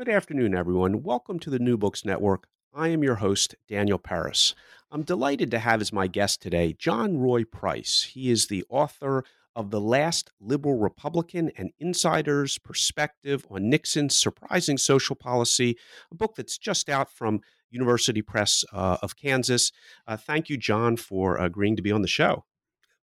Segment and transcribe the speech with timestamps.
[0.00, 1.02] Good afternoon, everyone.
[1.02, 2.46] Welcome to the New Books Network.
[2.72, 4.54] I am your host, Daniel Peris.
[4.90, 8.08] I'm delighted to have as my guest today John Roy Price.
[8.14, 14.78] He is the author of The Last Liberal Republican and Insider's Perspective on Nixon's Surprising
[14.78, 15.76] Social Policy,
[16.10, 19.70] a book that's just out from University Press uh, of Kansas.
[20.06, 22.46] Uh, thank you, John, for agreeing to be on the show.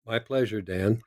[0.06, 1.02] My pleasure, Dan.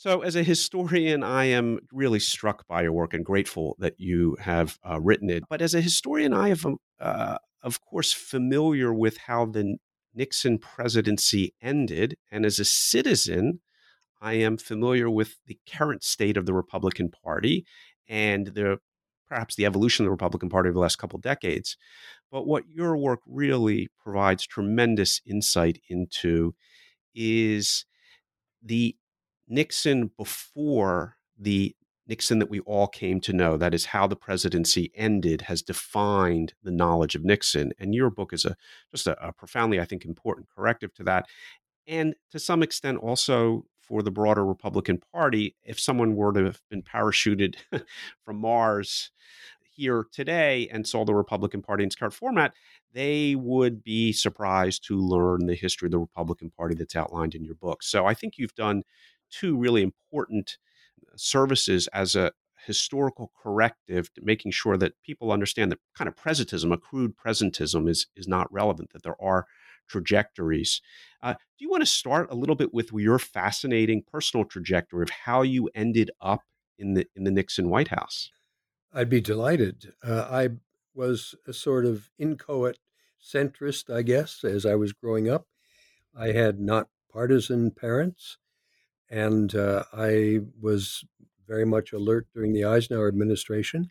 [0.00, 4.34] So, as a historian, I am really struck by your work and grateful that you
[4.40, 5.44] have uh, written it.
[5.46, 9.76] But as a historian, I am, uh, of course, familiar with how the
[10.14, 12.16] Nixon presidency ended.
[12.32, 13.60] And as a citizen,
[14.22, 17.66] I am familiar with the current state of the Republican Party
[18.08, 18.78] and the
[19.28, 21.76] perhaps the evolution of the Republican Party over the last couple of decades.
[22.32, 26.54] But what your work really provides tremendous insight into
[27.14, 27.84] is
[28.62, 28.96] the
[29.50, 31.74] Nixon before the
[32.06, 36.54] Nixon that we all came to know, that is how the presidency ended, has defined
[36.62, 37.72] the knowledge of Nixon.
[37.78, 38.56] And your book is a
[38.90, 41.26] just a, a profoundly, I think, important corrective to that.
[41.86, 46.60] And to some extent, also for the broader Republican Party, if someone were to have
[46.70, 47.56] been parachuted
[48.24, 49.10] from Mars
[49.60, 52.54] here today and saw the Republican Party in its current format,
[52.92, 57.44] they would be surprised to learn the history of the Republican Party that's outlined in
[57.44, 57.82] your book.
[57.82, 58.82] So I think you've done
[59.30, 60.58] two really important
[61.06, 62.32] uh, services as a
[62.66, 67.88] historical corrective to making sure that people understand that kind of presentism, a crude presentism,
[67.88, 68.92] is is not relevant.
[68.92, 69.46] That there are
[69.88, 70.80] trajectories.
[71.22, 75.10] Uh, do you want to start a little bit with your fascinating personal trajectory of
[75.10, 76.42] how you ended up
[76.78, 78.30] in the in the Nixon White House?
[78.92, 79.92] I'd be delighted.
[80.02, 80.48] Uh, I
[80.94, 82.78] was a sort of inchoate
[83.22, 85.46] centrist, I guess, as I was growing up.
[86.16, 88.38] I had not partisan parents.
[89.10, 91.04] And uh, I was
[91.46, 93.90] very much alert during the Eisenhower administration.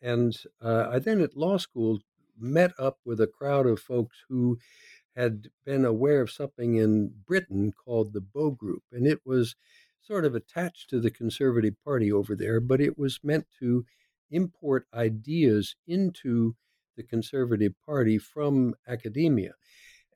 [0.00, 2.00] And uh, I then at law school
[2.38, 4.58] met up with a crowd of folks who
[5.14, 8.82] had been aware of something in Britain called the Bow Group.
[8.90, 9.54] And it was
[10.00, 13.84] sort of attached to the Conservative Party over there, but it was meant to
[14.30, 16.56] import ideas into
[16.96, 19.52] the Conservative Party from academia.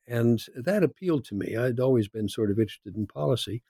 [0.09, 1.57] And that appealed to me.
[1.57, 3.63] I'd always been sort of interested in policy.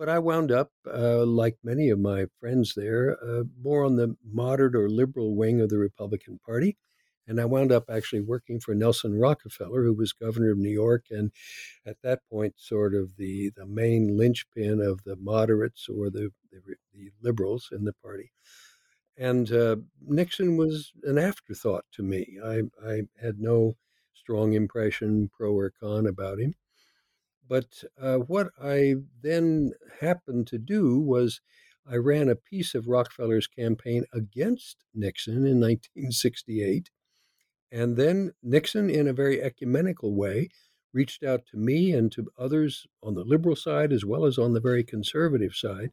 [0.00, 4.16] But I wound up, uh, like many of my friends there, uh, more on the
[4.24, 6.78] moderate or liberal wing of the Republican Party.
[7.26, 11.04] And I wound up actually working for Nelson Rockefeller, who was governor of New York,
[11.10, 11.32] and
[11.84, 16.76] at that point, sort of the, the main linchpin of the moderates or the, the,
[16.94, 18.32] the liberals in the party.
[19.18, 22.38] And uh, Nixon was an afterthought to me.
[22.42, 23.76] I, I had no
[24.14, 26.54] strong impression, pro or con, about him.
[27.50, 31.40] But uh, what I then happened to do was
[31.84, 36.90] I ran a piece of Rockefeller's campaign against Nixon in 1968.
[37.72, 40.50] And then Nixon, in a very ecumenical way,
[40.92, 44.52] reached out to me and to others on the liberal side as well as on
[44.52, 45.90] the very conservative side.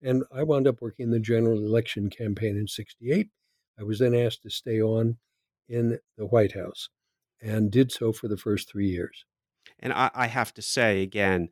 [0.00, 3.30] And I wound up working in the general election campaign in 68.
[3.80, 5.18] I was then asked to stay on
[5.68, 6.88] in the White House
[7.42, 9.24] and did so for the first three years.
[9.80, 11.48] And I, I have to say again,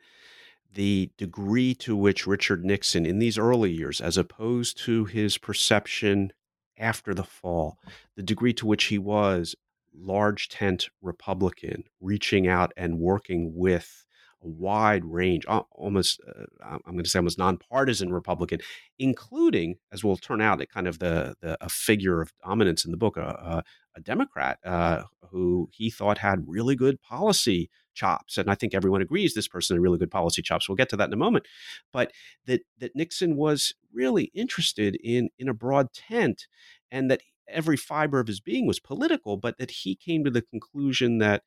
[0.72, 6.32] the degree to which Richard Nixon in these early years, as opposed to his perception
[6.78, 7.78] after the fall,
[8.16, 9.54] the degree to which he was
[9.94, 14.04] large tent Republican, reaching out and working with
[14.42, 18.60] a wide range, almost, uh, I'm going to say almost nonpartisan Republican,
[18.98, 22.92] including, as will turn out, a kind of the, the a figure of dominance in
[22.92, 23.64] the book, a,
[23.96, 28.38] a Democrat uh, who he thought had really good policy chops.
[28.38, 30.68] And I think everyone agrees this person had really good policy chops.
[30.68, 31.46] We'll get to that in a moment.
[31.92, 32.12] But
[32.46, 36.46] that that Nixon was really interested in in a broad tent
[36.90, 40.42] and that every fiber of his being was political, but that he came to the
[40.42, 41.42] conclusion that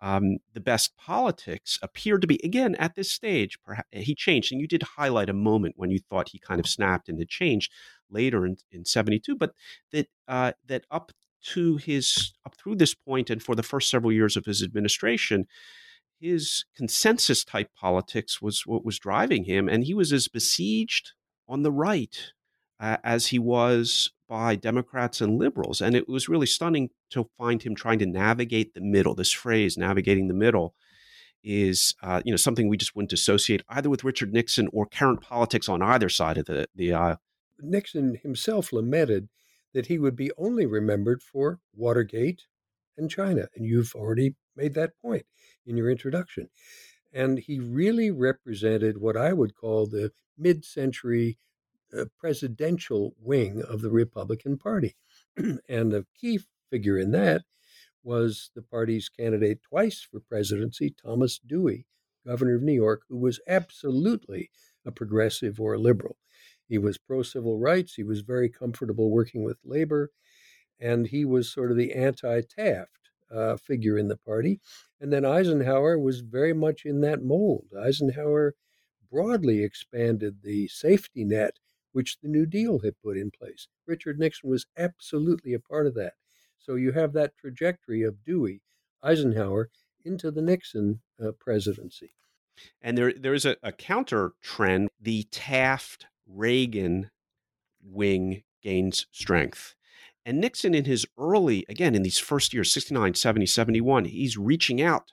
[0.00, 3.58] um, the best politics appeared to be again at this stage.
[3.64, 6.68] Perhaps he changed, and you did highlight a moment when you thought he kind of
[6.68, 7.72] snapped and had changed
[8.10, 9.52] later in, in 72 but
[9.92, 11.12] that uh, that up
[11.42, 15.46] to his up through this point and for the first several years of his administration
[16.20, 21.12] his consensus type politics was what was driving him, and he was as besieged
[21.48, 22.32] on the right
[22.80, 25.80] uh, as he was by Democrats and liberals.
[25.80, 29.14] And it was really stunning to find him trying to navigate the middle.
[29.14, 30.74] This phrase, navigating the middle,
[31.42, 35.20] is uh, you know something we just wouldn't associate either with Richard Nixon or current
[35.20, 37.20] politics on either side of the, the aisle.
[37.60, 39.28] Nixon himself lamented
[39.74, 42.42] that he would be only remembered for Watergate
[42.98, 43.48] and China.
[43.54, 45.26] And you've already made that point
[45.66, 46.48] in your introduction.
[47.12, 51.38] And he really represented what I would call the mid century
[51.96, 54.96] uh, presidential wing of the Republican Party.
[55.68, 56.40] and a key
[56.70, 57.42] figure in that
[58.02, 61.86] was the party's candidate twice for presidency, Thomas Dewey,
[62.26, 64.50] governor of New York, who was absolutely
[64.84, 66.16] a progressive or a liberal.
[66.68, 67.94] He was pro civil rights.
[67.94, 70.10] He was very comfortable working with labor.
[70.80, 74.60] And he was sort of the anti Taft uh, figure in the party.
[75.00, 77.66] And then Eisenhower was very much in that mold.
[77.78, 78.54] Eisenhower
[79.10, 81.58] broadly expanded the safety net
[81.92, 83.66] which the New Deal had put in place.
[83.86, 86.14] Richard Nixon was absolutely a part of that.
[86.58, 88.62] So you have that trajectory of Dewey,
[89.02, 89.70] Eisenhower
[90.04, 92.14] into the Nixon uh, presidency.
[92.82, 94.90] And there there is a, a counter trend.
[95.00, 97.10] The Taft Reagan
[97.82, 99.74] wing gains strength.
[100.28, 104.82] And Nixon, in his early, again, in these first years, 69, 70, 71, he's reaching
[104.82, 105.12] out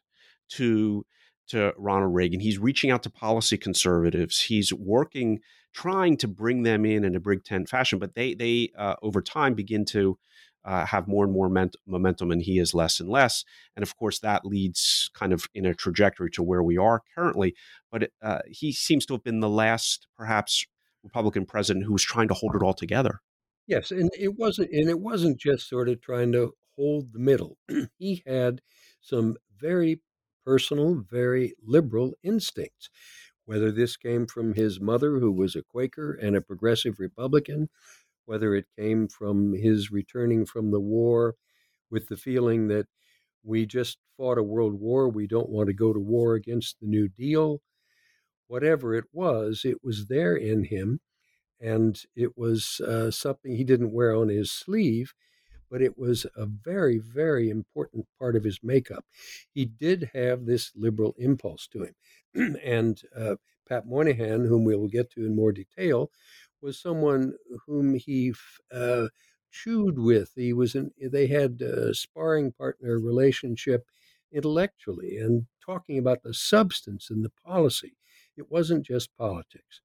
[0.49, 1.05] to,
[1.47, 2.41] to Ronald Reagan.
[2.41, 4.41] He's reaching out to policy conservatives.
[4.41, 5.39] He's working,
[5.73, 7.97] trying to bring them in in a big tent fashion.
[7.97, 10.19] But they, they uh, over time, begin to
[10.65, 13.45] uh, have more and more ment- momentum, and he is less and less.
[13.77, 17.55] And of course, that leads kind of in a trajectory to where we are currently.
[17.89, 20.65] But uh, he seems to have been the last, perhaps,
[21.05, 23.21] Republican president who was trying to hold it all together.
[23.67, 27.57] Yes, and it wasn't, and it wasn't just sort of trying to hold the middle.
[27.97, 28.61] he had
[29.01, 30.01] some very
[30.45, 32.89] personal, very liberal instincts.
[33.45, 37.69] Whether this came from his mother, who was a Quaker and a progressive Republican,
[38.25, 41.35] whether it came from his returning from the war
[41.91, 42.87] with the feeling that
[43.43, 46.87] we just fought a world war, we don't want to go to war against the
[46.87, 47.61] New Deal.
[48.47, 50.99] Whatever it was, it was there in him.
[51.59, 55.13] And it was uh, something he didn't wear on his sleeve,
[55.69, 59.05] but it was a very, very important part of his makeup.
[59.53, 62.55] He did have this liberal impulse to him.
[62.63, 63.35] and uh,
[63.67, 66.11] Pat Moynihan, whom we will get to in more detail,
[66.61, 67.33] was someone
[67.65, 68.33] whom he
[68.71, 69.07] uh,
[69.51, 70.31] chewed with.
[70.35, 73.85] He was in, they had a sparring partner relationship
[74.31, 77.95] intellectually and talking about the substance and the policy.
[78.37, 79.81] It wasn't just politics.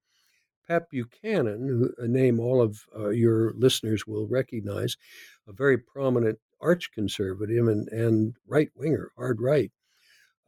[0.70, 4.96] Pat Buchanan, a name all of uh, your listeners will recognize,
[5.48, 9.72] a very prominent arch conservative and, and right winger, hard right,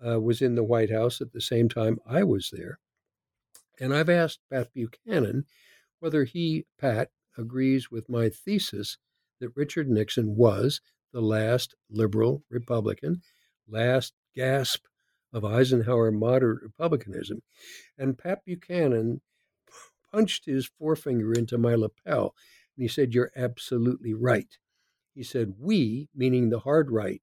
[0.06, 2.78] uh, was in the White House at the same time I was there.
[3.80, 5.44] And I've asked Pat Buchanan
[5.98, 8.98] whether he, Pat, agrees with my thesis
[9.40, 10.80] that Richard Nixon was
[11.12, 13.22] the last liberal Republican,
[13.66, 14.84] last gasp
[15.32, 17.42] of Eisenhower moderate republicanism.
[17.98, 19.20] And Pat Buchanan
[20.12, 22.34] punched his forefinger into my lapel
[22.76, 24.58] and he said, You're absolutely right.
[25.14, 27.22] He said, We, meaning the hard right,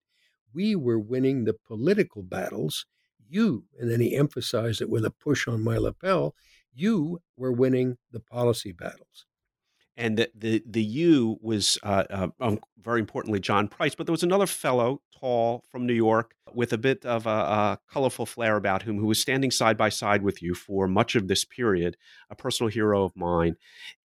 [0.54, 2.86] we were winning the political battles.
[3.28, 6.36] You, and then he emphasized it with a push on my lapel,
[6.74, 9.26] you were winning the policy battles.
[10.00, 14.14] And the the, the you was uh, uh, um, very importantly John Price, but there
[14.14, 18.56] was another fellow, tall from New York, with a bit of a, a, colorful flair
[18.56, 21.98] about him, who was standing side by side with you for much of this period,
[22.30, 23.58] a personal hero of mine,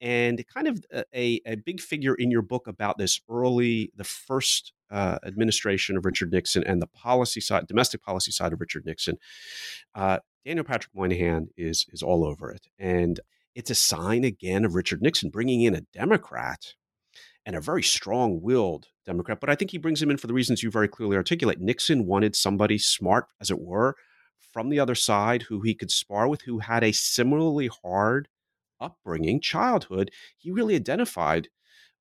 [0.00, 0.84] and kind of
[1.14, 6.04] a, a big figure in your book about this early, the first uh, administration of
[6.06, 9.18] Richard Nixon and the policy side, domestic policy side of Richard Nixon.
[9.94, 13.20] Uh, Daniel Patrick Moynihan is is all over it, and
[13.54, 16.74] it's a sign again of Richard Nixon bringing in a Democrat
[17.44, 19.40] and a very strong-willed Democrat.
[19.40, 21.60] But I think he brings him in for the reasons you very clearly articulate.
[21.60, 23.96] Nixon wanted somebody smart, as it were,
[24.52, 28.28] from the other side who he could spar with, who had a similarly hard
[28.80, 30.10] upbringing, childhood.
[30.36, 31.48] He really identified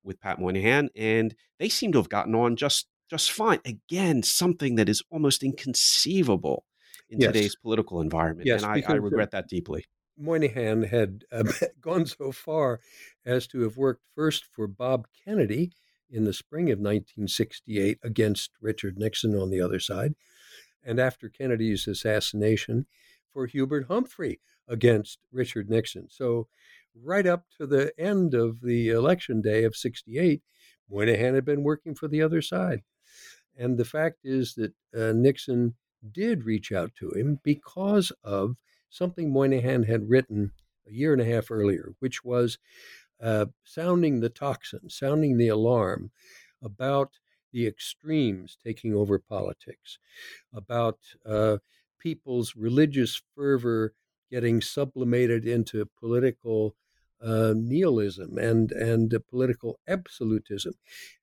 [0.04, 3.60] with Pat Moynihan, and they seem to have gotten on just just fine.
[3.66, 6.66] Again, something that is almost inconceivable
[7.10, 7.28] in yes.
[7.28, 8.48] today's political environment.
[8.48, 9.86] Yes, and I, I uh, regret that deeply.
[10.18, 11.44] Moynihan had uh,
[11.82, 12.80] gone so far
[13.26, 15.72] as to have worked first for Bob Kennedy
[16.10, 20.16] in the spring of 1968 against Richard Nixon on the other side,
[20.84, 22.86] and after Kennedy's assassination
[23.32, 26.08] for Hubert Humphrey against Richard Nixon.
[26.10, 26.48] So,
[26.94, 30.42] right up to the end of the election day of 68,
[30.90, 32.82] Moynihan had been working for the other side.
[33.58, 35.76] And the fact is that uh, Nixon
[36.12, 38.56] did reach out to him because of
[38.92, 40.52] something Moynihan had written
[40.88, 42.60] a year and a half earlier, which was
[43.22, 46.12] uh, sounding the tocsin, sounding the alarm
[46.62, 47.14] about
[47.52, 49.98] the extremes taking over politics,
[50.54, 51.58] about uh,
[52.00, 53.94] people's religious fervor
[54.30, 56.76] getting sublimated into political
[57.22, 60.74] uh, nihilism and and political absolutism.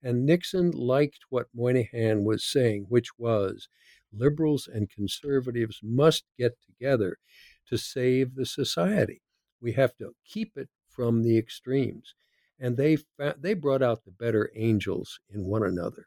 [0.02, 3.68] And Nixon liked what Moynihan was saying, which was
[4.12, 7.18] liberals and conservatives must get together
[7.68, 9.22] to save the society.
[9.60, 12.14] We have to keep it from the extremes.
[12.58, 12.98] And they
[13.38, 16.06] they brought out the better angels in one another.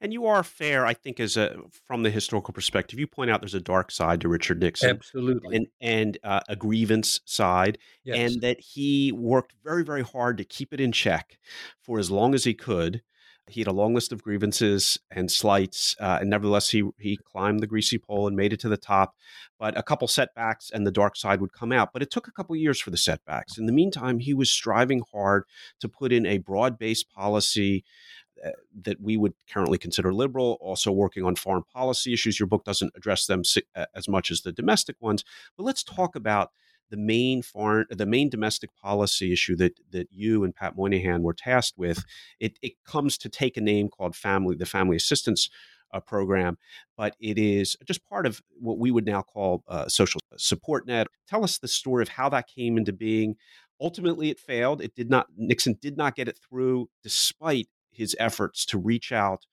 [0.00, 1.56] And you are fair, I think, as a
[1.86, 2.98] from the historical perspective.
[2.98, 6.56] You point out there's a dark side to Richard Nixon, absolutely, and and uh, a
[6.56, 8.16] grievance side, yes.
[8.16, 11.38] and that he worked very very hard to keep it in check
[11.82, 13.02] for as long as he could.
[13.50, 17.60] He had a long list of grievances and slights, uh, and nevertheless, he he climbed
[17.60, 19.14] the greasy pole and made it to the top.
[19.58, 21.92] But a couple setbacks, and the dark side would come out.
[21.92, 23.58] But it took a couple years for the setbacks.
[23.58, 25.44] In the meantime, he was striving hard
[25.80, 27.84] to put in a broad based policy
[28.44, 28.50] uh,
[28.82, 32.40] that we would currently consider liberal, also working on foreign policy issues.
[32.40, 33.42] Your book doesn't address them
[33.76, 35.24] uh, as much as the domestic ones,
[35.56, 36.50] but let's talk about
[36.90, 41.34] the main foreign, the main domestic policy issue that that you and Pat Moynihan were
[41.34, 42.04] tasked with.
[42.38, 45.48] It, it comes to take a name called family, the Family Assistance
[45.92, 46.58] uh, Program,
[46.96, 51.08] but it is just part of what we would now call uh, social support net.
[51.28, 53.36] Tell us the story of how that came into being.
[53.80, 54.82] Ultimately, it failed.
[54.82, 55.28] It did not.
[55.36, 59.46] Nixon did not get it through, despite his efforts to reach out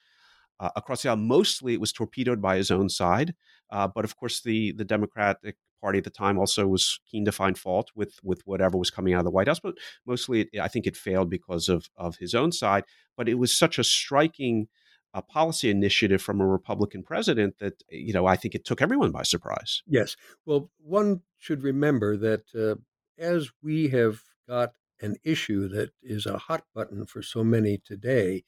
[0.59, 1.17] uh, across the aisle.
[1.17, 3.35] Mostly, it was torpedoed by his own side,
[3.71, 7.31] uh, but of course, the the Democratic Party at the time also was keen to
[7.31, 9.59] find fault with with whatever was coming out of the White House.
[9.59, 12.83] But mostly, it, I think it failed because of of his own side.
[13.15, 14.67] But it was such a striking
[15.13, 19.11] uh, policy initiative from a Republican president that you know I think it took everyone
[19.11, 19.81] by surprise.
[19.87, 20.15] Yes.
[20.45, 22.81] Well, one should remember that uh,
[23.17, 28.43] as we have got an issue that is a hot button for so many today,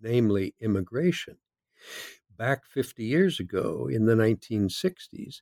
[0.00, 1.36] namely immigration.
[2.36, 5.40] Back 50 years ago in the 1960s,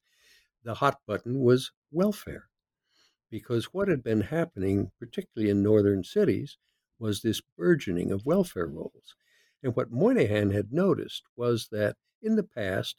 [0.67, 2.49] the hot button was welfare.
[3.31, 6.59] Because what had been happening, particularly in northern cities,
[6.99, 9.15] was this burgeoning of welfare rolls.
[9.63, 12.97] And what Moynihan had noticed was that in the past,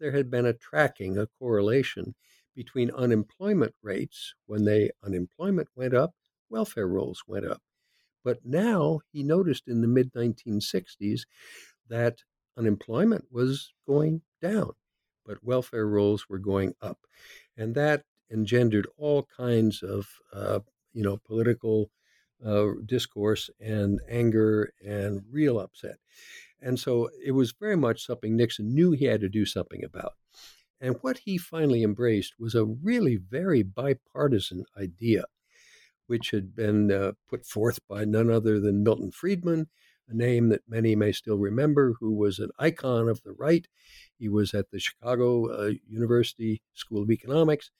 [0.00, 2.14] there had been a tracking, a correlation
[2.56, 6.14] between unemployment rates when the unemployment went up
[6.52, 7.62] welfare rolls went up.
[8.22, 11.22] But now he noticed in the mid 1960s
[11.88, 12.18] that
[12.56, 14.72] unemployment was going down,
[15.26, 16.98] but welfare rolls were going up.
[17.56, 20.60] And that engendered all kinds of, uh,
[20.92, 21.90] you know, political
[22.44, 25.96] uh, discourse and anger and real upset.
[26.60, 30.12] And so it was very much something Nixon knew he had to do something about.
[30.80, 35.24] And what he finally embraced was a really very bipartisan idea
[36.12, 39.68] which had been uh, put forth by none other than Milton Friedman,
[40.08, 43.66] a name that many may still remember, who was an icon of the right.
[44.22, 47.72] He was at the Chicago uh, University School of Economics,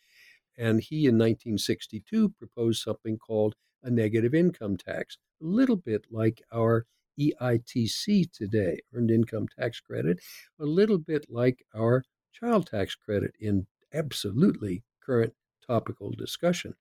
[0.59, 6.43] and he in 1962 proposed something called a negative income tax, a little bit like
[6.53, 10.19] our EITC today, Earned Income Tax Credit,
[10.59, 15.35] a little bit like our child tax credit in absolutely current
[15.65, 16.75] topical discussion.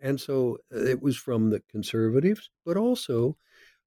[0.00, 3.36] And so uh, it was from the conservatives, but also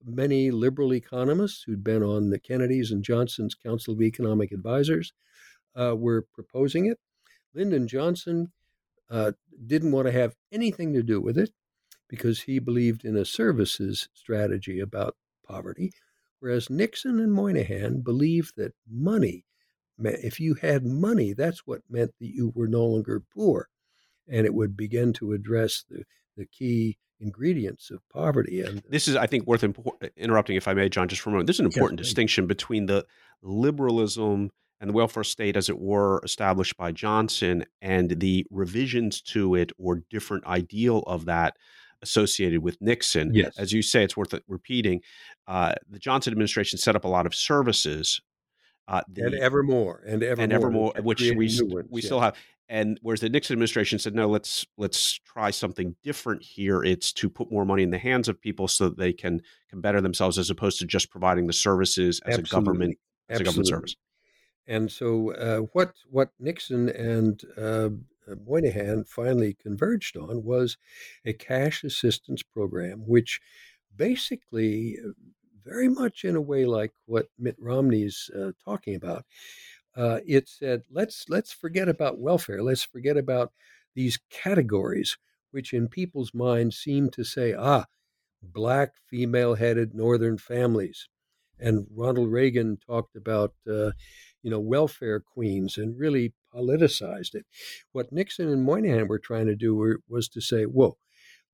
[0.06, 5.14] many liberal economists who'd been on the Kennedys and Johnson's Council of Economic Advisors
[5.76, 7.00] uh, were proposing it.
[7.54, 8.52] Lyndon Johnson
[9.10, 9.32] uh,
[9.66, 11.52] didn't want to have anything to do with it
[12.10, 15.16] because he believed in a services strategy about
[15.48, 15.92] poverty,
[16.40, 19.46] whereas Nixon and Moynihan believed that money,
[20.00, 23.70] if you had money, that's what meant that you were no longer poor
[24.28, 26.04] and it would begin to address the,
[26.38, 28.62] the key ingredients of poverty.
[28.62, 31.34] And this is, I think, worth impor- interrupting, if I may, John, just for a
[31.34, 31.48] moment.
[31.48, 33.06] There's an important yes, distinction between the
[33.42, 39.56] liberalism and the welfare state, as it were, established by Johnson, and the revisions to
[39.56, 41.56] it or different ideal of that
[42.02, 43.34] associated with Nixon.
[43.34, 43.58] Yes.
[43.58, 45.02] As you say, it's worth repeating.
[45.48, 48.22] Uh, the Johnson administration set up a lot of services.
[48.86, 51.50] Uh, the, and evermore, and evermore, and evermore, which we
[51.90, 52.36] we still have
[52.74, 56.84] and whereas the Nixon administration said, no, let's let's try something different here.
[56.84, 59.80] It's to put more money in the hands of people so that they can can
[59.80, 62.50] better themselves, as opposed to just providing the services as Absolutely.
[62.50, 62.98] a government
[63.30, 63.44] as Absolutely.
[63.44, 63.96] a government service.
[64.66, 67.90] And so, uh, what what Nixon and uh,
[68.44, 70.78] Moynihan finally converged on was
[71.26, 73.40] a cash assistance program, which
[73.96, 75.12] basically, uh,
[75.64, 79.26] very much in a way like what Mitt Romney's uh, talking about,
[79.96, 82.64] uh, it said, let's let's forget about welfare.
[82.64, 83.52] Let's forget about
[83.96, 85.18] these categories,
[85.52, 87.86] which in people's minds seem to say, ah,
[88.42, 91.08] black female headed northern families.
[91.60, 93.92] And Ronald Reagan talked about, uh,
[94.42, 97.46] you know, welfare queens and really politicized it.
[97.92, 100.98] What Nixon and Moynihan were trying to do were, was to say, whoa,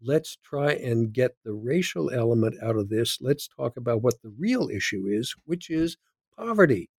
[0.01, 3.19] let's try and get the racial element out of this.
[3.21, 5.97] Let's talk about what the real issue is, which is
[6.35, 6.89] poverty.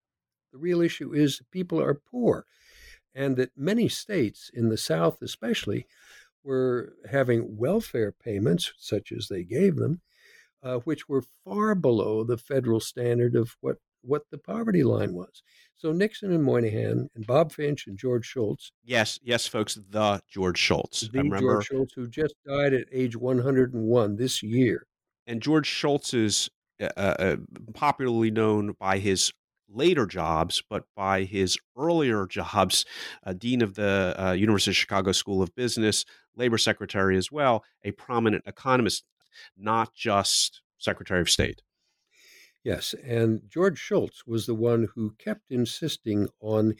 [0.52, 2.46] The real issue is people are poor.
[3.14, 5.86] And that many states, in the South especially,
[6.44, 10.00] were having welfare payments, such as they gave them,
[10.62, 15.42] uh, which were far below the federal standard of what, what the poverty line was.
[15.76, 18.70] So Nixon and Moynihan and Bob Finch and George Shultz.
[18.84, 21.08] Yes, yes, folks, the George Shultz.
[21.08, 24.86] The remember, George Shultz, who just died at age 101 this year.
[25.26, 27.36] And George Shultz is uh, uh,
[27.74, 29.32] popularly known by his
[29.72, 32.84] later jobs, but by his earlier jobs,
[33.24, 36.04] uh, dean of the uh, University of Chicago School of Business,
[36.36, 39.04] labor secretary as well, a prominent economist,
[39.56, 41.62] not just secretary of state.
[42.62, 46.74] Yes, and George Shultz was the one who kept insisting on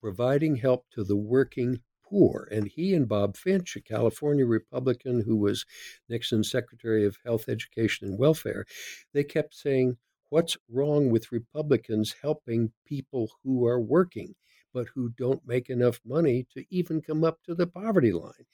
[0.00, 2.48] providing help to the working poor.
[2.50, 5.66] And he and Bob Finch, a California Republican who was
[6.08, 8.64] Nixon's Secretary of Health, Education, and Welfare,
[9.12, 9.98] they kept saying,
[10.30, 14.34] What's wrong with Republicans helping people who are working?
[14.72, 18.46] but who don't make enough money to even come up to the poverty line.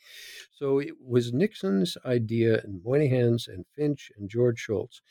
[0.51, 5.03] So it was Nixon's idea, and Moynihan's, and Finch, and George Shultz,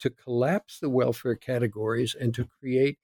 [0.00, 2.98] to collapse the welfare categories and to create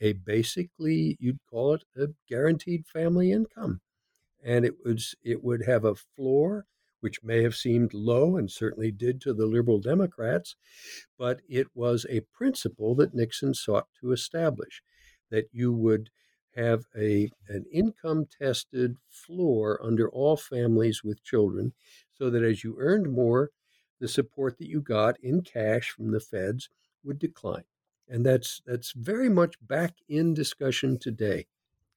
[0.00, 3.80] a basically, you'd call it a guaranteed family income.
[4.44, 6.66] And it was it would have a floor
[7.00, 10.56] which may have seemed low and certainly did to the liberal Democrats,
[11.18, 14.82] but it was a principle that Nixon sought to establish
[15.30, 16.10] that you would
[16.56, 21.72] have a, an income tested floor under all families with children
[22.14, 23.50] so that as you earned more,
[24.00, 26.68] the support that you got in cash from the feds
[27.04, 27.64] would decline.
[28.08, 31.46] And that's that's very much back in discussion today.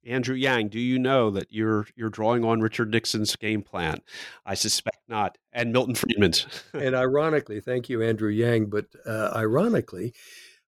[0.05, 3.99] Andrew Yang, do you know that you're you're drawing on Richard Nixon's game plan?
[4.45, 6.45] I suspect not, and Milton Friedman's.
[6.73, 10.13] and ironically, thank you, Andrew Yang, but uh, ironically,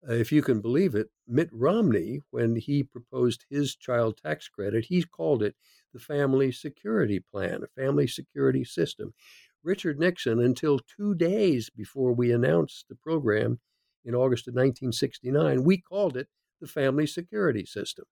[0.07, 4.85] uh, if you can believe it, Mitt Romney, when he proposed his child tax credit,
[4.85, 5.55] he called it
[5.93, 9.13] the Family Security Plan, a family security system.
[9.63, 13.59] Richard Nixon, until two days before we announced the program
[14.03, 16.27] in August of 1969, we called it
[16.59, 18.05] the Family Security System.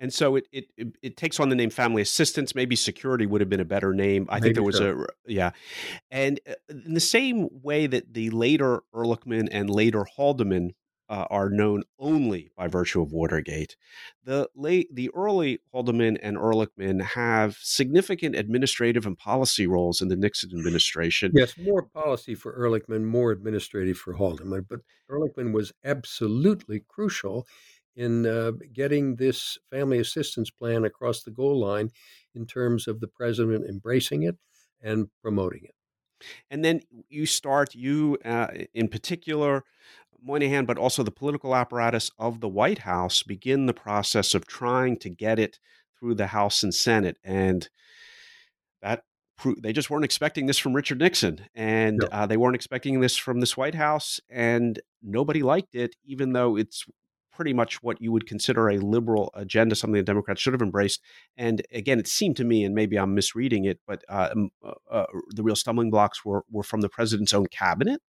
[0.00, 0.66] And so it, it
[1.02, 2.54] it takes on the name family assistance.
[2.54, 4.26] Maybe security would have been a better name.
[4.28, 5.06] I Maybe think there was so.
[5.26, 5.50] a yeah,
[6.10, 10.74] and uh, in the same way that the later Ehrlichman and later Haldeman
[11.08, 13.76] uh, are known only by virtue of Watergate.
[14.24, 20.16] The late, the early Haldeman and Ehrlichman have significant administrative and policy roles in the
[20.16, 21.32] Nixon administration.
[21.34, 27.46] Yes, more policy for Ehrlichman, more administrative for Haldeman, but Ehrlichman was absolutely crucial
[27.98, 31.90] in uh, getting this family assistance plan across the goal line
[32.34, 34.36] in terms of the president embracing it
[34.80, 35.74] and promoting it.
[36.48, 39.64] And then you start, you uh, in particular,
[40.22, 44.96] Moynihan, but also the political apparatus of the White House begin the process of trying
[44.98, 45.58] to get it
[45.98, 47.16] through the House and Senate.
[47.24, 47.68] And
[48.80, 49.02] that
[49.60, 52.08] they just weren't expecting this from Richard Nixon, and no.
[52.10, 56.56] uh, they weren't expecting this from this White House, and nobody liked it, even though
[56.56, 56.84] it's
[57.38, 61.00] pretty much what you would consider a liberal agenda, something the Democrats should have embraced.
[61.36, 64.34] And again, it seemed to me, and maybe I'm misreading it, but uh,
[64.66, 68.00] uh, uh, the real stumbling blocks were were from the president's own cabinet,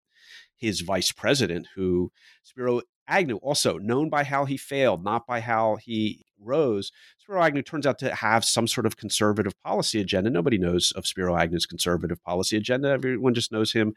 [0.58, 2.12] his vice president, who
[2.42, 6.92] Spiro Agnew, also known by how he failed, not by how he rose.
[7.20, 10.32] Spiro Agnew turns out to have some sort of conservative policy agenda.
[10.32, 12.90] Nobody knows of Spiro Agnew's conservative policy agenda.
[12.90, 13.94] Everyone just knows him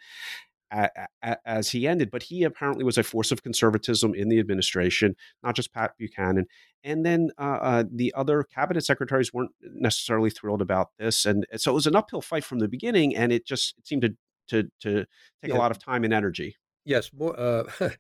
[1.45, 2.11] as he ended.
[2.11, 6.47] But he apparently was a force of conservatism in the administration, not just Pat Buchanan.
[6.85, 11.71] And then uh, uh, the other cabinet secretaries weren't necessarily thrilled about this, and so
[11.71, 13.15] it was an uphill fight from the beginning.
[13.15, 14.17] And it just it seemed to
[14.49, 15.07] to to
[15.43, 15.57] take yeah.
[15.57, 16.57] a lot of time and energy.
[16.85, 17.65] Yes, uh,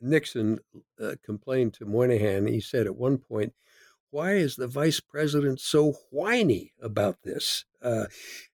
[0.00, 0.60] Nixon
[1.02, 2.46] uh, complained to Moynihan.
[2.46, 3.52] He said at one point,
[4.10, 8.06] "Why is the vice president so whiny about this?" Uh,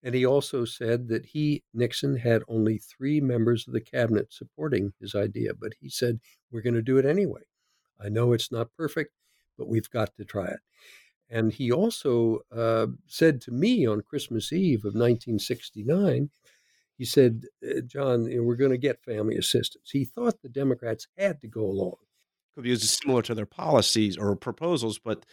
[0.02, 4.92] and he also said that he Nixon had only three members of the cabinet supporting
[5.00, 7.42] his idea, but he said, "We're going to do it anyway.
[8.00, 9.12] I know it's not perfect,
[9.56, 10.60] but we've got to try it."
[11.28, 16.30] And he also uh, said to me on Christmas Eve of 1969
[16.96, 19.90] he said, uh, John, we're going to get family assistance.
[19.90, 21.96] He thought the Democrats had to go along.
[22.56, 25.26] Because it's similar to their policies or proposals, but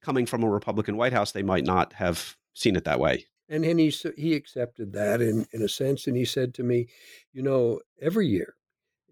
[0.00, 3.26] coming from a Republican White House, they might not have seen it that way.
[3.48, 6.06] And then he, he accepted that in, in a sense.
[6.06, 6.88] And he said to me,
[7.32, 8.54] You know, every year,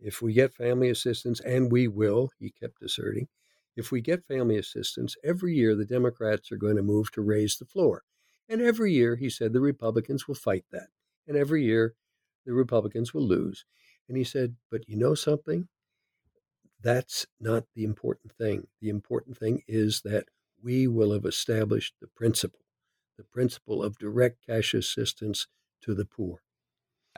[0.02, 3.28] if we get family assistance, and we will, he kept asserting,
[3.76, 7.56] if we get family assistance, every year the Democrats are going to move to raise
[7.56, 8.02] the floor.
[8.48, 10.88] And every year, he said, the Republicans will fight that.
[11.28, 11.94] And every year,
[12.46, 13.64] the Republicans will lose.
[14.08, 15.68] And he said, But you know something?
[16.82, 18.66] That's not the important thing.
[18.80, 20.26] The important thing is that
[20.62, 22.60] we will have established the principle,
[23.16, 25.46] the principle of direct cash assistance
[25.82, 26.42] to the poor.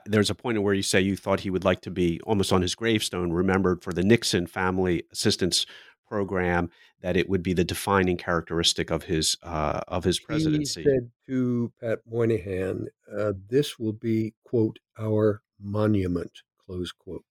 [0.05, 2.63] There's a point where you say you thought he would like to be almost on
[2.63, 5.67] his gravestone remembered for the Nixon family assistance
[6.09, 6.71] program
[7.01, 10.83] that it would be the defining characteristic of his uh, of his presidency.
[10.83, 17.25] He said to Pat Moynihan, uh, "This will be quote our monument." Close quote.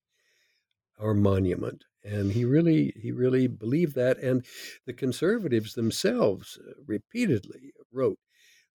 [0.98, 4.18] Our monument, and he really he really believed that.
[4.18, 4.44] And
[4.86, 8.18] the conservatives themselves uh, repeatedly wrote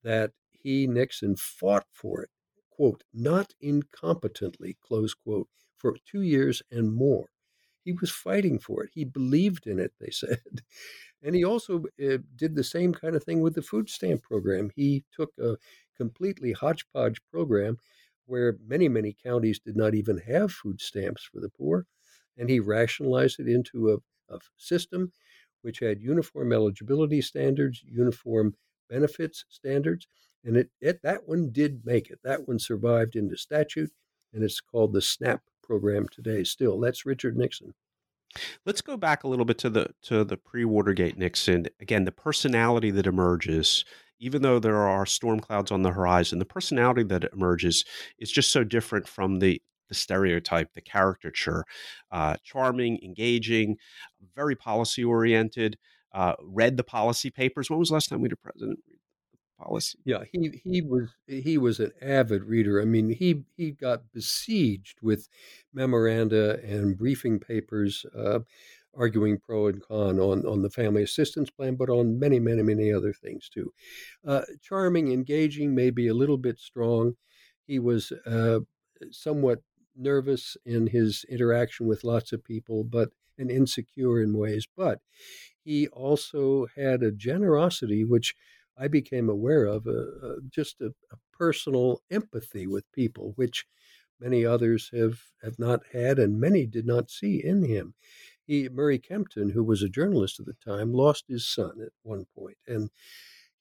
[0.04, 2.30] that he Nixon fought for it,
[2.70, 7.28] quote, not incompetently, close quote, for two years and more.
[7.84, 8.92] He was fighting for it.
[8.94, 10.62] He believed in it, they said.
[11.22, 14.72] And he also uh, did the same kind of thing with the food stamp program.
[14.76, 15.56] He took a
[15.98, 17.78] completely hodgepodge program
[18.26, 21.86] where many, many counties did not even have food stamps for the poor.
[22.38, 25.12] And he rationalized it into a, a system
[25.62, 28.56] which had uniform eligibility standards, uniform
[28.90, 30.08] benefits standards.
[30.44, 32.20] And it, it that one did make it.
[32.24, 33.92] That one survived into statute,
[34.34, 36.44] and it's called the SNAP program today.
[36.44, 37.74] Still, that's Richard Nixon.
[38.66, 41.68] Let's go back a little bit to the to the pre-Watergate Nixon.
[41.80, 43.86] Again, the personality that emerges,
[44.20, 47.86] even though there are storm clouds on the horizon, the personality that emerges
[48.18, 49.62] is just so different from the
[49.94, 51.64] the stereotype, the caricature.
[52.12, 53.78] Uh, charming, engaging,
[54.36, 55.78] very policy oriented.
[56.12, 57.70] Uh, read the policy papers.
[57.70, 59.00] When was the last time we had a president read
[59.58, 60.00] policy.
[60.06, 62.82] Yeah, he he was he was an avid reader.
[62.82, 65.28] I mean, he he got besieged with
[65.74, 68.40] memoranda and briefing papers uh,
[68.96, 72.92] arguing pro and con on on the family assistance plan, but on many many many
[72.92, 73.74] other things too.
[74.28, 77.16] Uh, charming, engaging, maybe a little bit strong.
[77.66, 78.60] He was uh,
[79.12, 79.62] somewhat
[79.96, 84.68] nervous in his interaction with lots of people, but and insecure in ways.
[84.76, 85.00] But
[85.64, 88.36] he also had a generosity which
[88.78, 93.66] I became aware of a, a just a, a, personal empathy with people, which
[94.20, 97.96] many others have, have not had and many did not see in him.
[98.46, 102.26] He, Murray Kempton, who was a journalist at the time, lost his son at one
[102.36, 102.92] point, and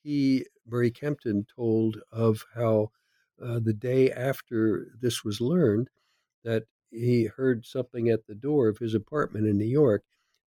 [0.03, 2.90] he, Murray Kempton, told of how
[3.42, 5.88] uh, the day after this was learned
[6.44, 10.05] that he heard something at the door of his apartment in New York,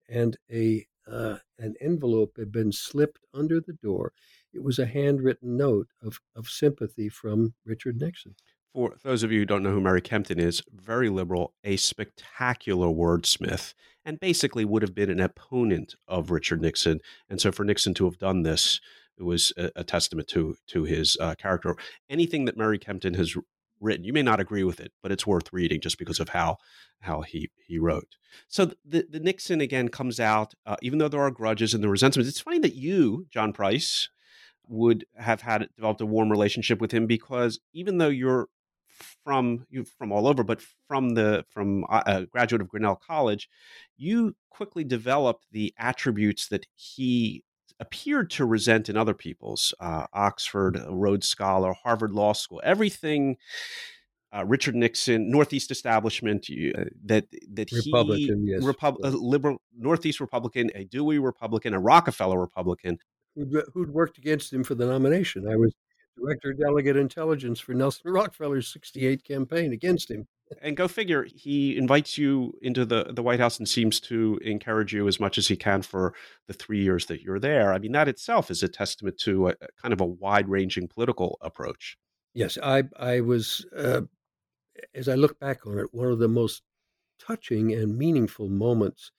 [0.08, 4.12] and a uh, an envelope had been slipped under the door
[4.56, 8.34] it was a handwritten note of, of sympathy from Richard Nixon.
[8.72, 12.88] For those of you who don't know who Murray Kempton is, very liberal, a spectacular
[12.88, 17.00] wordsmith, and basically would have been an opponent of Richard Nixon.
[17.28, 18.80] And so for Nixon to have done this,
[19.18, 21.76] it was a, a testament to to his uh, character.
[22.08, 23.36] Anything that Murray Kempton has
[23.80, 26.58] written, you may not agree with it, but it's worth reading just because of how
[27.00, 28.16] how he he wrote.
[28.48, 31.88] So the the Nixon again comes out, uh, even though there are grudges and the
[31.88, 32.28] resentments.
[32.28, 34.08] It's funny that you, John Price,
[34.66, 38.48] would have had developed a warm relationship with him because even though you're
[39.24, 43.48] from you from all over, but from the from uh, a graduate of Grinnell College,
[43.96, 47.44] you quickly developed the attributes that he
[47.80, 53.36] appeared to resent in other people's uh, Oxford, Rhodes Scholar, Harvard Law School, everything.
[54.36, 60.20] Uh, Richard Nixon, Northeast establishment, uh, that that Republican, he, yes, Repub- a liberal Northeast
[60.20, 62.98] Republican, a Dewey Republican, a Rockefeller Republican,
[63.36, 65.48] who'd, who'd worked against him for the nomination.
[65.48, 65.72] I was
[66.18, 70.26] director of delegate intelligence for Nelson Rockefeller's 68 campaign against him.
[70.62, 74.92] And go figure, he invites you into the, the White House and seems to encourage
[74.92, 76.14] you as much as he can for
[76.46, 77.72] the three years that you're there.
[77.72, 80.86] I mean, that itself is a testament to a, a kind of a wide ranging
[80.86, 81.98] political approach.
[82.32, 84.02] Yes, I, I was, uh,
[84.94, 86.62] as I look back on it, one of the most
[87.18, 89.10] touching and meaningful moments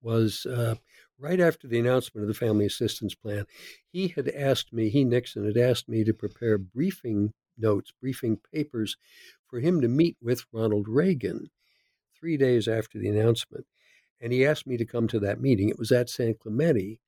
[0.00, 0.74] was uh,
[1.18, 3.46] right after the announcement of the family assistance plan,
[3.92, 8.96] he had asked me, he, Nixon, had asked me to prepare briefing notes, briefing papers
[9.52, 11.50] for him to meet with Ronald Reagan
[12.18, 13.66] three days after the announcement.
[14.18, 15.68] And he asked me to come to that meeting.
[15.68, 17.00] It was at San Clemente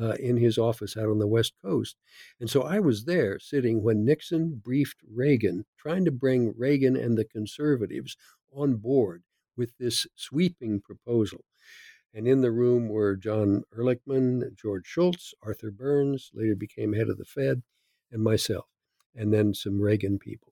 [0.00, 1.96] uh, in his office out on the West Coast.
[2.40, 7.16] And so I was there sitting when Nixon briefed Reagan, trying to bring Reagan and
[7.16, 8.16] the conservatives
[8.52, 9.22] on board
[9.56, 11.44] with this sweeping proposal.
[12.12, 17.18] And in the room were John Ehrlichman, George Shultz, Arthur Burns, later became head of
[17.18, 17.62] the Fed,
[18.10, 18.66] and myself.
[19.14, 20.51] and then some Reagan people.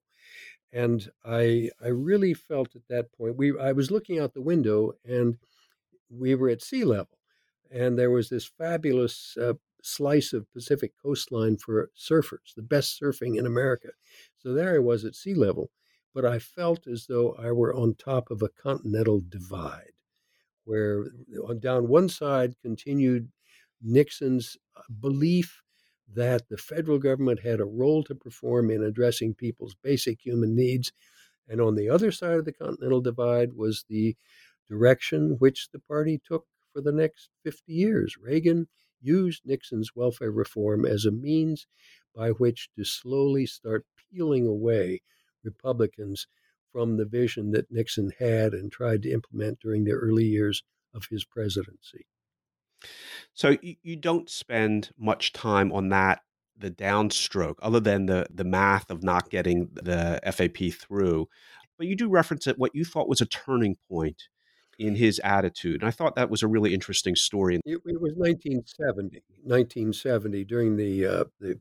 [0.73, 4.93] And I I really felt at that point we I was looking out the window
[5.05, 5.39] and
[6.11, 7.19] we were at sea level,
[7.71, 13.39] and there was this fabulous uh, slice of Pacific coastline for surfers, the best surfing
[13.39, 13.91] in America.
[14.39, 15.71] So there I was at sea level,
[16.15, 19.93] but I felt as though I were on top of a continental divide,
[20.65, 21.07] where
[21.47, 23.31] on down one side continued
[23.83, 25.63] Nixon's uh, belief
[26.15, 30.93] that the federal government had a role to perform in addressing people's basic human needs.
[31.49, 34.17] And on the other side of the continental divide was the
[34.69, 38.17] direction which the party took for the next 50 years.
[38.21, 38.69] Reagan
[39.01, 41.67] used Nixon's welfare reform as a means
[42.15, 45.03] by which to slowly start peeling away
[45.43, 46.27] Republicans
[46.73, 50.63] from the vision that Nixon had and tried to implement during the early years
[50.95, 52.07] of his presidency.
[53.35, 56.21] So you, don't spend much time on that,
[56.57, 61.29] the downstroke, other than the the math of not getting the FAP through.
[61.79, 64.25] But you do reference it what you thought was a turning point
[64.79, 65.83] in his attitude.
[65.83, 67.57] And I thought that was a really interesting story.
[67.57, 71.61] It, it was 1970, 1970 during the uh, the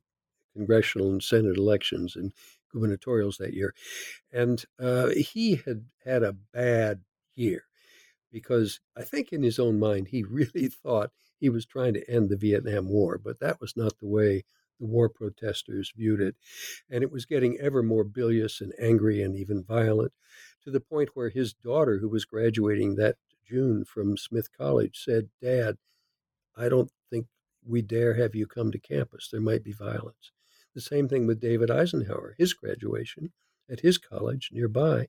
[0.56, 2.34] congressional and Senate elections and
[2.74, 3.74] gubernatorials that year,
[4.32, 7.02] and uh, he had had a bad
[7.36, 7.64] year
[8.32, 12.30] because I think in his own mind he really thought he was trying to end
[12.30, 14.44] the Vietnam War, but that was not the way
[14.80, 16.36] the war protesters viewed it.
[16.90, 20.14] And it was getting ever more bilious and angry and even violent
[20.64, 25.30] to the point where his daughter, who was graduating that June from Smith College, said,
[25.42, 25.78] Dad,
[26.56, 27.28] I don't think
[27.66, 29.30] we dare have you come to campus.
[29.32, 30.32] There might be violence.
[30.76, 33.32] The same thing with David Eisenhower, his graduation
[33.70, 35.08] at his college nearby.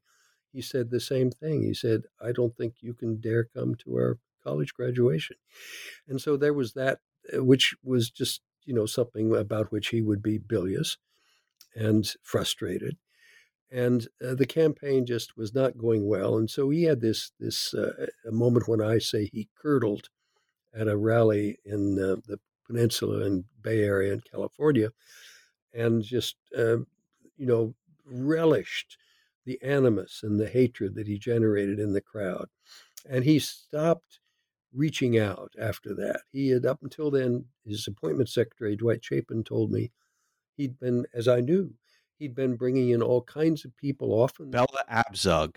[0.53, 1.63] He said the same thing.
[1.63, 5.37] He said, I don't think you can dare come to our college graduation.
[6.09, 6.99] And so there was that,
[7.35, 10.97] uh, which was just, you know, something about which he would be bilious
[11.75, 12.97] and frustrated.
[13.71, 16.37] And uh, the campaign just was not going well.
[16.37, 20.09] And so he had this, this uh, a moment when I say he curdled
[20.75, 24.91] at a rally in uh, the peninsula and Bay Area in California
[25.73, 26.79] and just, uh,
[27.37, 28.97] you know, relished
[29.51, 32.49] the animus and the hatred that he generated in the crowd.
[33.09, 34.21] And he stopped
[34.73, 36.21] reaching out after that.
[36.31, 39.91] He had, up until then, his appointment secretary, Dwight Chapin, told me
[40.57, 41.75] he'd been, as I knew,
[42.17, 44.53] he'd been bringing in all kinds of people, often.
[44.53, 45.57] Bella Abzug.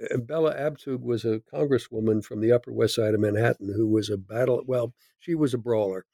[0.00, 4.08] Uh, Bella Abzug was a congresswoman from the Upper West Side of Manhattan who was
[4.08, 6.06] a battle, well, she was a brawler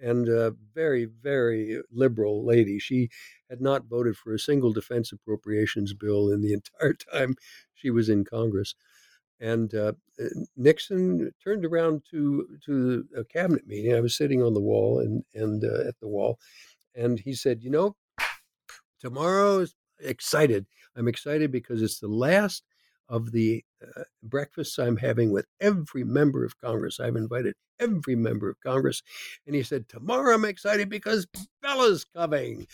[0.00, 2.78] and a very, very liberal lady.
[2.78, 3.08] She
[3.48, 7.36] had not voted for a single defense appropriations bill in the entire time
[7.74, 8.74] she was in Congress.
[9.40, 9.92] And uh,
[10.56, 13.92] Nixon turned around to to a cabinet meeting.
[13.92, 16.38] I was sitting on the wall and and uh, at the wall,
[16.94, 17.96] and he said, "You know,
[19.00, 20.66] tomorrow is excited.
[20.96, 22.62] I'm excited because it's the last
[23.08, 27.00] of the uh, breakfasts I'm having with every member of Congress.
[27.00, 29.02] I've invited every member of Congress,
[29.46, 31.26] and he said, tomorrow I'm excited because
[31.62, 32.66] Bella's coming."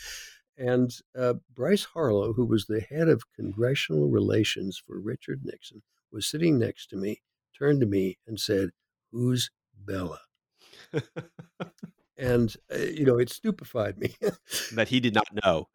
[0.61, 5.81] And uh, Bryce Harlow, who was the head of congressional relations for Richard Nixon,
[6.13, 7.23] was sitting next to me,
[7.59, 8.71] turned to me, and said,
[9.11, 10.21] Who's Bella?
[12.19, 14.15] and, uh, you know, it stupefied me.
[14.73, 15.69] that he did not know.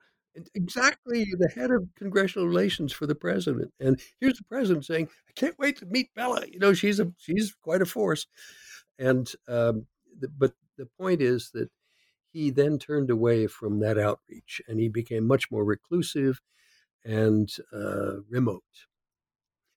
[0.53, 5.31] Exactly, the head of congressional relations for the president, and here's the president saying, "I
[5.33, 8.27] can't wait to meet Bella." You know, she's a she's quite a force,
[8.99, 9.87] and um,
[10.19, 11.69] the, but the point is that
[12.33, 16.41] he then turned away from that outreach, and he became much more reclusive
[17.05, 18.63] and uh, remote.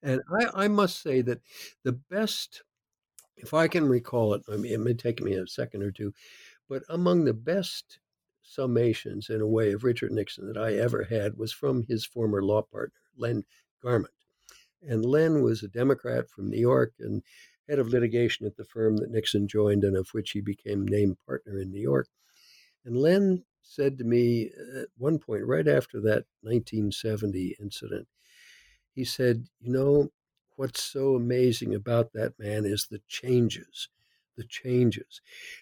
[0.02, 1.40] And I, I must say that
[1.84, 2.62] the best,
[3.36, 6.12] if I can recall it, I mean, it may take me a second or two,
[6.68, 7.98] but among the best
[8.48, 12.42] summations in a way of Richard Nixon that I ever had was from his former
[12.42, 13.44] law partner, Len
[13.82, 14.14] Garment.
[14.82, 17.22] And Len was a Democrat from New York and
[17.68, 21.18] head of litigation at the firm that Nixon joined and of which he became named
[21.26, 22.08] partner in New York.
[22.84, 28.08] And Len said to me at one point, right after that 1970 incident,
[28.94, 30.08] he said, You know,
[30.56, 33.88] what's so amazing about that man is the changes,
[34.36, 35.20] the changes.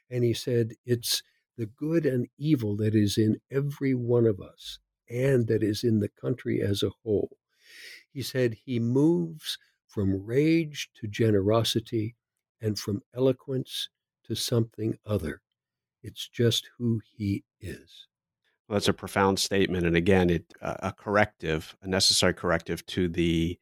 [0.09, 1.23] And he said, It's
[1.57, 6.01] the good and evil that is in every one of us and that is in
[6.01, 7.37] the country as a whole.
[8.13, 12.17] He said, He moves from rage to generosity
[12.61, 13.89] and from eloquence
[14.25, 15.41] to something other.
[16.03, 18.07] It's just who he is.
[18.69, 23.09] Well, that's a profound statement, and again, it uh, a corrective, a necessary corrective to
[23.09, 23.59] the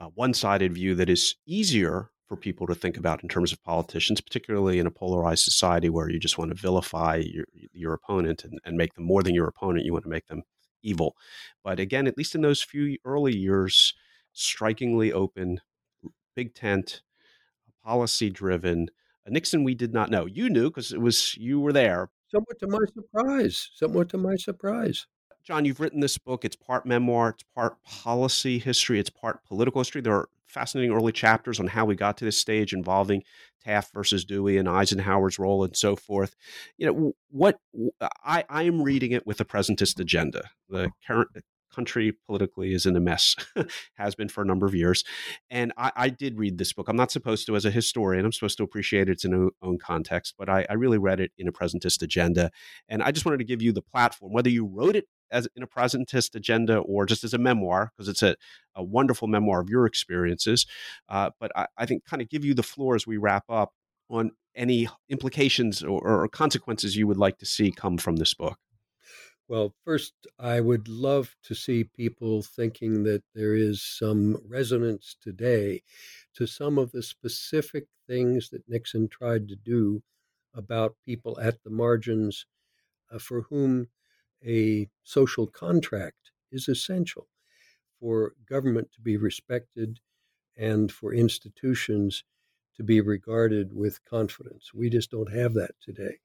[0.00, 4.20] uh, one-sided view that is easier for people to think about in terms of politicians,
[4.20, 8.60] particularly in a polarized society where you just want to vilify your your opponent and,
[8.64, 9.86] and make them more than your opponent.
[9.86, 10.42] You want to make them
[10.82, 11.16] evil.
[11.64, 13.94] But again, at least in those few early years,
[14.32, 15.60] strikingly open,
[16.36, 17.02] big tent,
[17.84, 18.88] policy driven.
[19.26, 20.24] Nixon, we did not know.
[20.24, 22.10] You knew because it was you were there.
[22.30, 23.70] Somewhat to my surprise.
[23.74, 25.06] Somewhat to my surprise.
[25.44, 26.44] John, you've written this book.
[26.44, 30.02] It's part memoir, it's part policy history, it's part political history.
[30.02, 33.22] There are fascinating early chapters on how we got to this stage involving
[33.62, 36.34] Taft versus Dewey and Eisenhower's role and so forth.
[36.76, 37.58] You know, what
[38.24, 40.50] I, I am reading it with a presentist agenda.
[40.68, 41.28] The current
[41.74, 43.36] country politically is in a mess,
[43.94, 45.04] has been for a number of years.
[45.50, 46.88] And I, I, did read this book.
[46.88, 50.34] I'm not supposed to, as a historian, I'm supposed to appreciate its own, own context,
[50.38, 52.50] but I, I really read it in a presentist agenda.
[52.88, 55.62] And I just wanted to give you the platform, whether you wrote it as in
[55.62, 58.36] a presentist agenda or just as a memoir, because it's a,
[58.74, 60.66] a wonderful memoir of your experiences.
[61.08, 63.72] Uh, but I, I think kind of give you the floor as we wrap up
[64.10, 68.58] on any implications or, or consequences you would like to see come from this book.
[69.48, 75.82] Well, first, I would love to see people thinking that there is some resonance today
[76.34, 80.02] to some of the specific things that Nixon tried to do
[80.54, 82.44] about people at the margins
[83.10, 83.88] uh, for whom
[84.46, 87.28] a social contract is essential
[88.00, 90.00] for government to be respected
[90.56, 92.24] and for institutions
[92.76, 94.72] to be regarded with confidence.
[94.72, 96.18] We just don't have that today.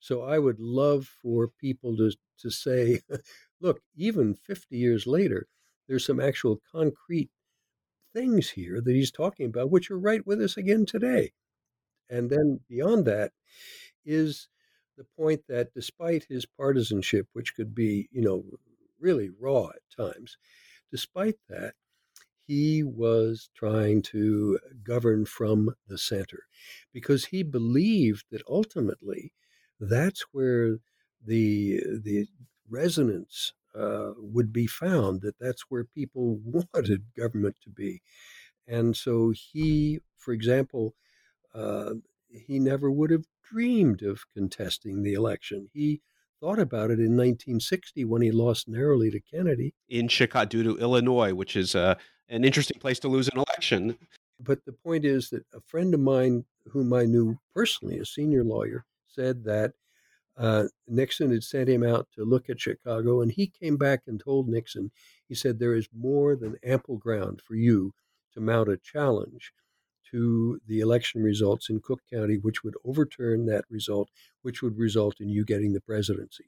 [0.00, 3.00] So I would love for people to, to say,
[3.60, 5.48] look, even 50 years later,
[5.86, 7.30] there's some actual concrete
[8.14, 11.32] things here that he's talking about, which are right with us again today.
[12.08, 13.32] And then beyond that
[14.04, 14.48] is
[14.98, 18.44] the point that despite his partisanship, which could be, you know,
[19.00, 20.38] really raw at times,
[20.92, 21.74] despite that,
[22.46, 26.44] he was trying to govern from the center
[26.92, 29.32] because he believed that ultimately
[29.80, 30.78] that's where
[31.24, 32.26] the the
[32.68, 38.02] resonance uh, would be found that that's where people wanted government to be.
[38.66, 40.94] And so he for example
[41.54, 41.94] uh,
[42.30, 46.00] he never would have dreamed of contesting the election he
[46.40, 50.78] thought about it in 1960 when he lost narrowly to Kennedy in Chicago due to
[50.78, 51.94] Illinois, which is uh,
[52.28, 53.96] an interesting place to lose an election.
[54.40, 58.44] But the point is that a friend of mine, whom I knew personally, a senior
[58.44, 59.72] lawyer, said that
[60.36, 64.20] uh, Nixon had sent him out to look at Chicago, and he came back and
[64.20, 64.92] told Nixon,
[65.28, 67.92] he said, There is more than ample ground for you
[68.34, 69.52] to mount a challenge
[70.10, 74.10] to the election results in Cook County, which would overturn that result,
[74.42, 76.44] which would result in you getting the presidency.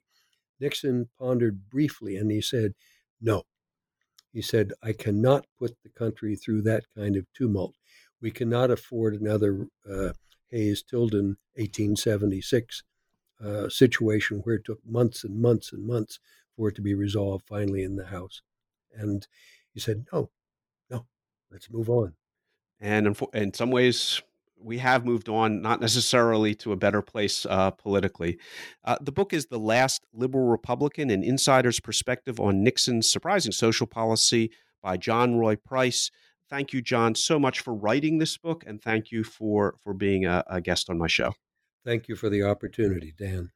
[0.59, 2.73] Nixon pondered briefly and he said,
[3.19, 3.43] No.
[4.31, 7.75] He said, I cannot put the country through that kind of tumult.
[8.21, 10.13] We cannot afford another uh,
[10.51, 12.83] Hayes Tilden 1876
[13.43, 16.19] uh, situation where it took months and months and months
[16.55, 18.41] for it to be resolved finally in the House.
[18.93, 19.27] And
[19.73, 20.29] he said, No,
[20.89, 21.05] no,
[21.51, 22.13] let's move on.
[22.81, 24.21] And in, some ways,
[24.59, 28.39] we have moved on, not necessarily to a better place uh, politically.
[28.83, 33.87] Uh, the book is The Last Liberal Republican An Insider's Perspective on Nixon's Surprising Social
[33.87, 36.09] Policy by John Roy Price.
[36.49, 40.25] Thank you, John, so much for writing this book, and thank you for, for being
[40.25, 41.33] a, a guest on my show.
[41.85, 43.51] Thank you for the opportunity, Dan.